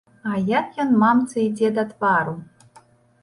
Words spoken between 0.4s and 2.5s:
як ён мамцы ідзе да твару!